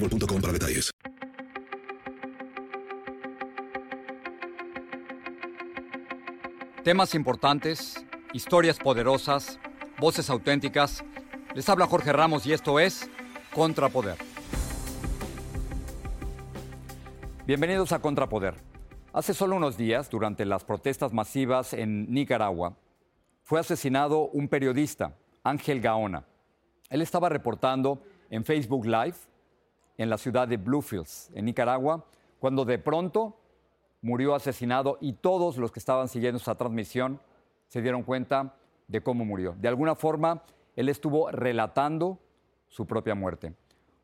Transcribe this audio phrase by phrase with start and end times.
[0.00, 0.90] para detalles.
[6.84, 9.58] Temas importantes, historias poderosas,
[9.98, 11.04] voces auténticas.
[11.54, 13.10] Les habla Jorge Ramos y esto es
[13.52, 14.16] Contrapoder.
[17.46, 18.54] Bienvenidos a Contrapoder.
[19.12, 22.76] Hace solo unos días, durante las protestas masivas en Nicaragua,
[23.42, 26.24] fue asesinado un periodista, Ángel Gaona.
[26.90, 29.16] Él estaba reportando en Facebook Live
[29.98, 32.06] en la ciudad de Bluefields, en Nicaragua,
[32.38, 33.36] cuando de pronto
[34.00, 37.20] murió asesinado y todos los que estaban siguiendo esa transmisión
[37.66, 38.54] se dieron cuenta
[38.86, 39.54] de cómo murió.
[39.58, 40.42] De alguna forma,
[40.76, 42.18] él estuvo relatando
[42.68, 43.54] su propia muerte.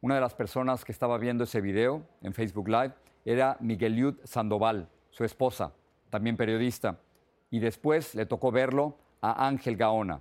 [0.00, 2.92] Una de las personas que estaba viendo ese video en Facebook Live
[3.24, 5.72] era Migueliud Sandoval, su esposa,
[6.10, 6.98] también periodista,
[7.50, 10.20] y después le tocó verlo a Ángel Gaona,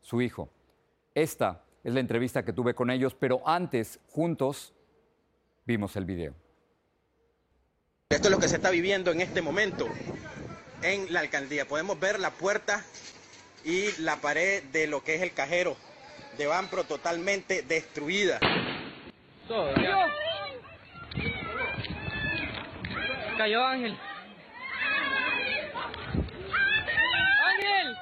[0.00, 0.48] su hijo.
[1.14, 4.74] Esta es la entrevista que tuve con ellos, pero antes, juntos,
[5.68, 6.34] vimos el video.
[8.08, 9.86] Esto es lo que se está viviendo en este momento
[10.82, 11.68] en la alcaldía.
[11.68, 12.82] Podemos ver la puerta
[13.66, 15.76] y la pared de lo que es el cajero
[16.38, 18.40] de Banpro totalmente destruida.
[23.36, 23.94] Cayó Ángel.
[27.44, 27.96] Ángel.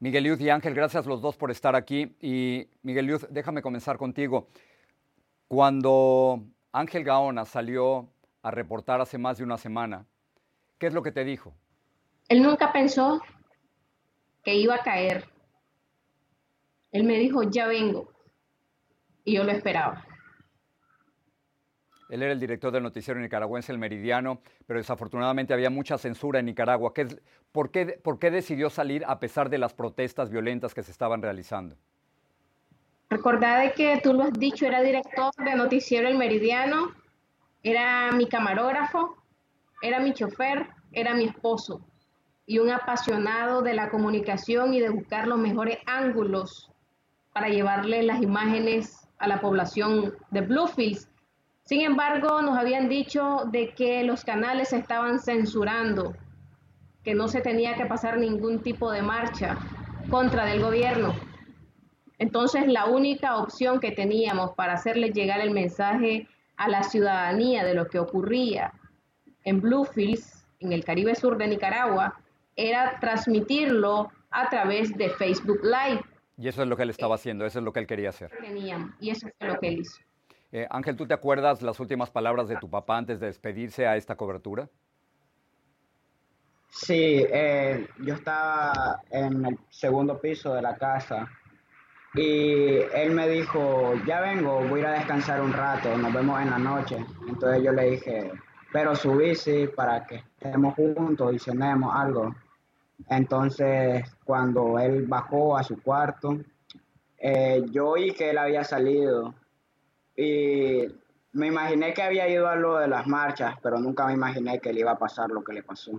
[0.00, 2.16] Miguel Luz y Ángel, gracias los dos por estar aquí.
[2.20, 4.48] Y Miguel Luz, déjame comenzar contigo.
[5.50, 8.08] Cuando Ángel Gaona salió
[8.40, 10.06] a reportar hace más de una semana,
[10.78, 11.56] ¿qué es lo que te dijo?
[12.28, 13.20] Él nunca pensó
[14.44, 15.24] que iba a caer.
[16.92, 18.12] Él me dijo, ya vengo.
[19.24, 20.06] Y yo lo esperaba.
[22.10, 26.46] Él era el director del noticiero nicaragüense El Meridiano, pero desafortunadamente había mucha censura en
[26.46, 26.94] Nicaragua.
[27.50, 31.20] ¿Por qué, ¿Por qué decidió salir a pesar de las protestas violentas que se estaban
[31.20, 31.74] realizando?
[33.10, 36.92] Recordad de que tú lo has dicho, era director de Noticiero El Meridiano,
[37.64, 39.16] era mi camarógrafo,
[39.82, 41.80] era mi chofer, era mi esposo
[42.46, 46.70] y un apasionado de la comunicación y de buscar los mejores ángulos
[47.32, 51.08] para llevarle las imágenes a la población de Bluefields.
[51.64, 56.14] Sin embargo, nos habían dicho de que los canales estaban censurando,
[57.02, 59.58] que no se tenía que pasar ningún tipo de marcha
[60.10, 61.29] contra del gobierno.
[62.20, 66.28] Entonces, la única opción que teníamos para hacerle llegar el mensaje
[66.58, 68.74] a la ciudadanía de lo que ocurría
[69.44, 72.20] en Bluefields, en el Caribe Sur de Nicaragua,
[72.56, 76.02] era transmitirlo a través de Facebook Live.
[76.36, 78.30] Y eso es lo que él estaba haciendo, eso es lo que él quería hacer.
[78.38, 80.02] Teníamos, y eso es lo que él hizo.
[80.52, 83.96] Eh, Ángel, ¿tú te acuerdas las últimas palabras de tu papá antes de despedirse a
[83.96, 84.68] esta cobertura?
[86.68, 91.26] Sí, eh, yo estaba en el segundo piso de la casa
[92.14, 96.58] Y él me dijo, ya vengo, voy a descansar un rato, nos vemos en la
[96.58, 97.04] noche.
[97.28, 98.32] Entonces yo le dije,
[98.72, 102.34] pero subí, sí, para que estemos juntos y cenemos algo.
[103.08, 106.38] Entonces, cuando él bajó a su cuarto,
[107.18, 109.34] eh, yo oí que él había salido
[110.16, 110.86] y
[111.32, 114.72] me imaginé que había ido a lo de las marchas, pero nunca me imaginé que
[114.72, 115.92] le iba a pasar lo que le pasó.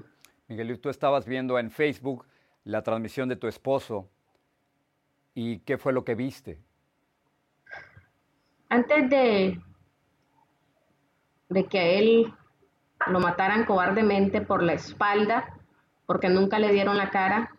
[0.47, 2.25] Miguel, tú estabas viendo en Facebook
[2.63, 4.09] la transmisión de tu esposo.
[5.33, 6.60] ¿Y qué fue lo que viste?
[8.69, 9.62] Antes de,
[11.69, 12.33] que a él
[13.07, 15.57] lo mataran cobardemente por la espalda,
[16.06, 17.56] porque nunca le dieron la cara,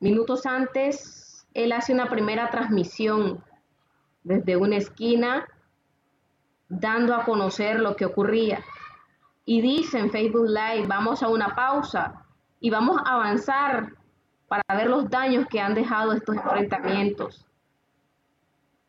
[0.00, 3.42] minutos antes él hace una primera transmisión
[4.24, 5.46] desde una esquina
[6.68, 8.62] dando a conocer lo que ocurría.
[9.44, 12.26] Y dice en Facebook Live, vamos a una pausa
[12.60, 13.95] y vamos a avanzar
[14.48, 17.46] para ver los daños que han dejado estos enfrentamientos.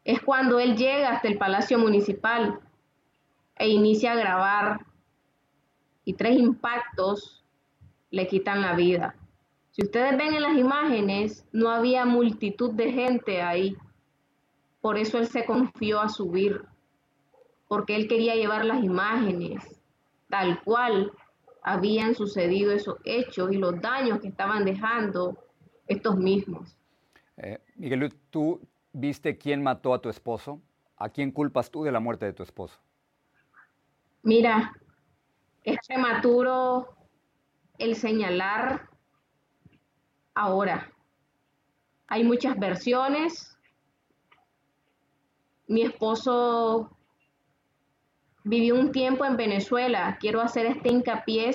[0.04, 2.60] Es cuando él llega hasta el Palacio Municipal
[3.56, 4.86] e inicia a grabar
[6.06, 7.44] y tres impactos
[8.12, 9.16] le quitan la vida.
[9.72, 13.76] Si ustedes ven en las imágenes, no había multitud de gente ahí.
[14.82, 16.64] Por eso él se confió a subir
[17.68, 19.62] porque él quería llevar las imágenes
[20.30, 21.12] tal cual
[21.64, 25.38] habían sucedido esos hechos y los daños que estaban dejando
[25.88, 26.78] estos mismos.
[27.38, 28.62] Eh, Miguel, ¿tú
[28.94, 30.62] viste quién mató a tu esposo?
[30.98, 32.80] ¿A quién culpas tú de la muerte de tu esposo?
[34.24, 34.74] Mira,
[35.64, 36.98] es prematuro
[37.78, 38.90] el señalar
[40.34, 40.92] ahora.
[42.08, 43.58] Hay muchas versiones.
[45.68, 46.98] Mi esposo
[48.44, 50.18] vivió un tiempo en Venezuela.
[50.20, 51.54] Quiero hacer este hincapié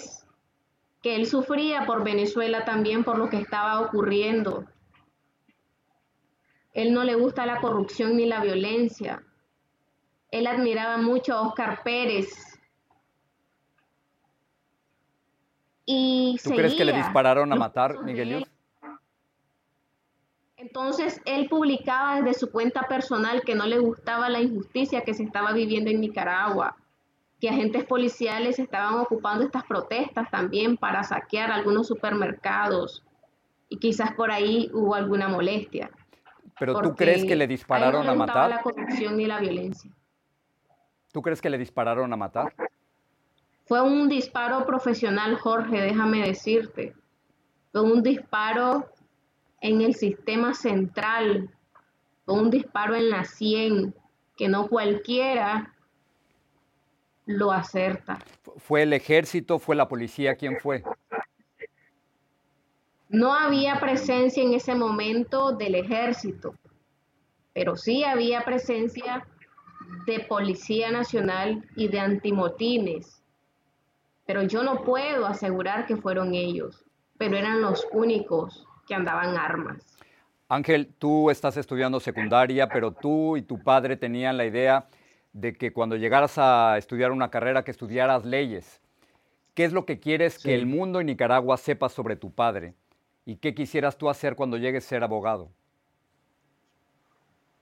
[1.03, 4.65] que él sufría por Venezuela también por lo que estaba ocurriendo.
[6.73, 9.23] Él no le gusta la corrupción ni la violencia.
[10.31, 12.59] Él admiraba mucho a Oscar Pérez.
[15.85, 18.47] Y ¿Tú crees que le dispararon a matar, Miguel?
[20.57, 25.25] Entonces él publicaba desde su cuenta personal que no le gustaba la injusticia que se
[25.25, 26.77] estaba viviendo en Nicaragua,
[27.43, 33.03] que agentes policiales estaban ocupando estas protestas también para saquear algunos supermercados
[33.69, 35.91] y quizás por ahí hubo alguna molestia.
[36.61, 38.49] Pero tú crees que le dispararon a, matar?
[38.49, 39.91] la corrupción y la violencia.
[41.13, 42.55] ¿Tú crees que le dispararon a matar?
[43.65, 46.95] Fue un disparo profesional, Jorge, déjame decirte.
[47.73, 48.89] Fue un disparo
[49.61, 51.51] en el sistema central,
[52.25, 53.93] con un disparo en la 100,
[54.37, 55.75] que no cualquiera
[57.27, 58.19] lo acerta.
[58.57, 59.59] ¿Fue el ejército?
[59.59, 60.35] ¿Fue la policía?
[60.35, 60.83] ¿Quién fue?
[63.09, 66.55] No había presencia en ese momento del ejército,
[67.53, 69.27] pero sí había presencia
[70.07, 73.23] de Policía Nacional y de antimotines.
[74.25, 76.85] Pero yo no puedo asegurar que fueron ellos,
[77.19, 79.99] pero eran los únicos que andaban armas.
[80.49, 84.87] Ángel, tú estás estudiando secundaria, pero tú y tu padre tenían la idea
[85.33, 88.81] de que cuando llegaras a estudiar una carrera, que estudiaras leyes.
[89.55, 92.75] ¿Qué es lo que quieres que el mundo en Nicaragua sepa sobre tu padre?
[93.25, 95.51] ¿Y qué quisieras tú hacer cuando llegues a ser abogado?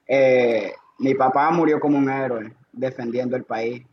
[0.06, 3.84] Eh, mi papá murió como un héroe, defendiendo el país.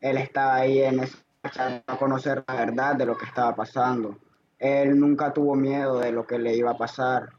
[0.00, 4.16] Él estaba ahí en esa a conocer la verdad de lo que estaba pasando.
[4.58, 7.30] Él nunca tuvo miedo de lo que le iba a pasar.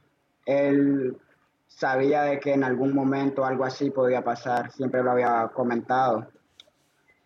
[0.45, 1.15] Él
[1.75, 6.27] sabía de que en algún momento algo así podía pasar, siempre lo había comentado.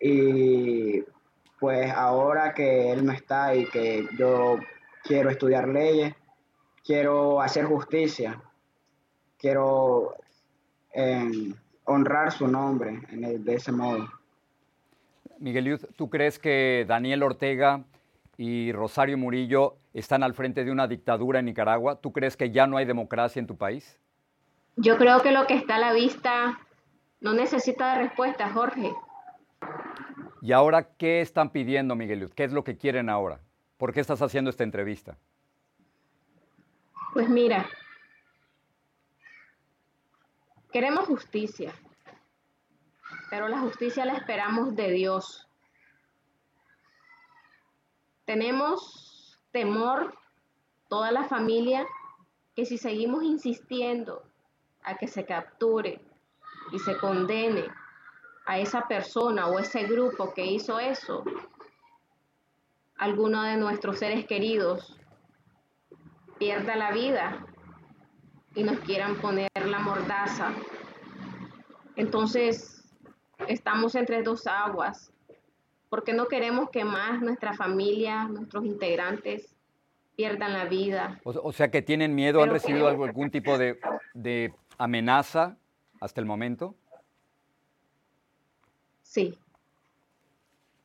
[0.00, 1.02] Y
[1.60, 4.58] pues ahora que él no está y que yo
[5.04, 6.14] quiero estudiar leyes,
[6.84, 8.40] quiero hacer justicia,
[9.38, 10.16] quiero
[10.92, 14.08] em, honrar su nombre de ese modo.
[15.38, 17.84] Miguel, ¿tú crees que Daniel Ortega
[18.36, 22.00] y Rosario Murillo están al frente de una dictadura en Nicaragua?
[22.00, 23.98] ¿Tú crees que ya no hay democracia en tu país?
[24.80, 26.60] Yo creo que lo que está a la vista
[27.20, 28.94] no necesita de respuesta, Jorge.
[30.40, 32.30] ¿Y ahora qué están pidiendo, Miguel?
[32.32, 33.40] ¿Qué es lo que quieren ahora?
[33.76, 35.18] ¿Por qué estás haciendo esta entrevista?
[37.12, 37.68] Pues mira,
[40.70, 41.74] queremos justicia,
[43.30, 45.48] pero la justicia la esperamos de Dios.
[48.26, 50.14] Tenemos temor,
[50.88, 51.84] toda la familia,
[52.54, 54.27] que si seguimos insistiendo
[54.84, 56.00] a que se capture
[56.72, 57.64] y se condene
[58.46, 61.22] a esa persona o ese grupo que hizo eso,
[62.96, 64.98] alguno de nuestros seres queridos
[66.38, 67.46] pierda la vida
[68.54, 70.52] y nos quieran poner la mordaza.
[71.96, 72.84] Entonces,
[73.48, 75.12] estamos entre dos aguas,
[75.88, 79.54] porque no queremos que más nuestra familia, nuestros integrantes
[80.16, 81.20] pierdan la vida.
[81.24, 83.78] O, sea que tienen miedo, ¿han recibido algún tipo de,
[84.14, 85.56] de amenaza
[86.00, 86.74] hasta el momento?
[89.02, 89.38] Sí.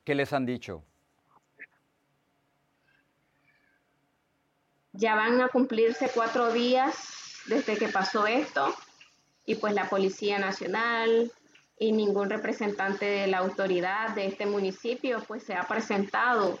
[0.04, 0.84] ¿Qué les han dicho?
[4.92, 6.94] Ya van a cumplirse cuatro días
[7.46, 8.74] desde que pasó esto
[9.46, 11.32] y pues la Policía Nacional
[11.78, 16.60] y ningún representante de la autoridad de este municipio pues se ha presentado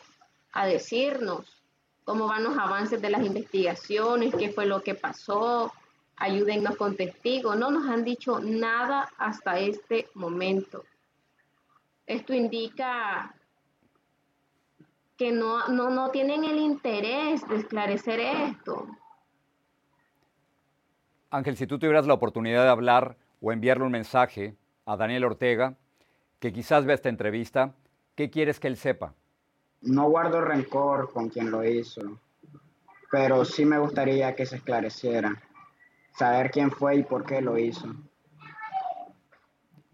[0.52, 1.62] a decirnos
[2.04, 5.72] cómo van los avances de las investigaciones, qué fue lo que pasó,
[6.16, 7.56] ayúdennos con testigos.
[7.56, 10.84] No nos han dicho nada hasta este momento.
[12.06, 13.34] Esto indica
[15.16, 18.86] que no, no, no tienen el interés de esclarecer esto.
[21.30, 24.54] Ángel, si tú tuvieras la oportunidad de hablar o enviarle un mensaje
[24.86, 25.74] a Daniel Ortega,
[26.38, 27.74] que quizás vea esta entrevista,
[28.14, 29.14] ¿qué quieres que él sepa?
[29.82, 32.18] No guardo rencor con quien lo hizo,
[33.10, 35.42] pero sí me gustaría que se esclareciera,
[36.14, 37.88] saber quién fue y por qué lo hizo.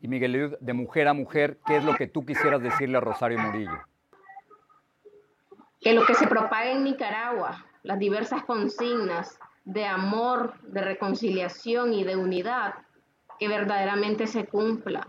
[0.02, 3.38] Y Miguel, de mujer a mujer, ¿qué es lo que tú quisieras decirle a Rosario
[3.38, 3.78] Murillo?
[5.80, 12.04] Que lo que se propaga en Nicaragua, las diversas consignas de amor, de reconciliación y
[12.04, 12.74] de unidad,
[13.38, 15.08] que verdaderamente se cumpla,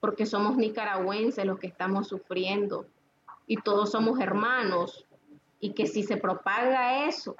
[0.00, 2.86] porque somos nicaragüenses los que estamos sufriendo
[3.46, 5.06] y todos somos hermanos,
[5.58, 7.36] y que si se propaga eso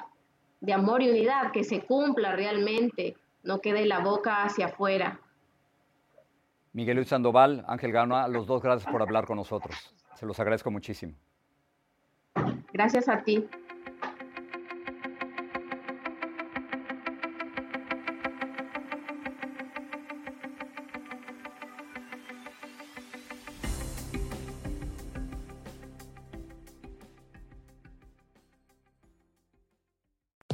[0.60, 5.20] de amor y unidad, que se cumpla realmente, no quede la boca hacia afuera.
[6.72, 9.94] Miguel Luis Sandoval, Ángel Gano, los dos gracias por hablar con nosotros.
[10.14, 11.14] Se los agradezco muchísimo.
[12.72, 13.48] Gracias a ti.